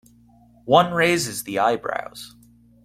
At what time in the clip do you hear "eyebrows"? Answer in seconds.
1.59-2.35